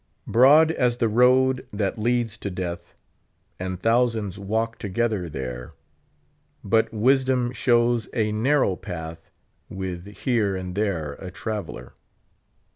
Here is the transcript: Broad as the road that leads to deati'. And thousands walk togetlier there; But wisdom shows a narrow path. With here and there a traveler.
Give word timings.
Broad 0.25 0.71
as 0.71 0.97
the 0.97 1.07
road 1.07 1.67
that 1.71 1.99
leads 1.99 2.35
to 2.37 2.49
deati'. 2.49 2.95
And 3.59 3.79
thousands 3.79 4.39
walk 4.39 4.79
togetlier 4.79 5.31
there; 5.31 5.73
But 6.63 6.91
wisdom 6.91 7.51
shows 7.51 8.09
a 8.11 8.31
narrow 8.31 8.75
path. 8.75 9.29
With 9.69 10.07
here 10.17 10.55
and 10.55 10.73
there 10.73 11.13
a 11.19 11.29
traveler. 11.29 11.93